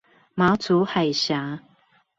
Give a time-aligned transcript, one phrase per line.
[0.33, 1.59] 馬祖海峽